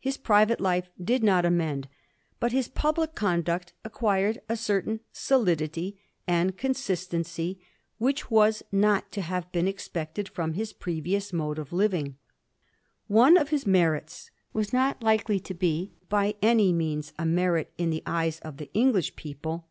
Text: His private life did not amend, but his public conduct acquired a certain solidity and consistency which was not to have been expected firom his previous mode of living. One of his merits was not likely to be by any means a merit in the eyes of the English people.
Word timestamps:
His 0.00 0.16
private 0.16 0.60
life 0.60 0.90
did 1.00 1.22
not 1.22 1.44
amend, 1.44 1.86
but 2.40 2.50
his 2.50 2.66
public 2.66 3.14
conduct 3.14 3.72
acquired 3.84 4.40
a 4.48 4.56
certain 4.56 4.98
solidity 5.12 6.00
and 6.26 6.56
consistency 6.56 7.60
which 7.98 8.28
was 8.28 8.64
not 8.72 9.12
to 9.12 9.20
have 9.20 9.52
been 9.52 9.68
expected 9.68 10.26
firom 10.34 10.56
his 10.56 10.72
previous 10.72 11.32
mode 11.32 11.60
of 11.60 11.72
living. 11.72 12.16
One 13.06 13.36
of 13.36 13.50
his 13.50 13.64
merits 13.64 14.32
was 14.52 14.72
not 14.72 15.00
likely 15.00 15.38
to 15.38 15.54
be 15.54 15.92
by 16.08 16.34
any 16.42 16.72
means 16.72 17.12
a 17.16 17.24
merit 17.24 17.72
in 17.78 17.90
the 17.90 18.02
eyes 18.04 18.40
of 18.40 18.56
the 18.56 18.68
English 18.74 19.14
people. 19.14 19.68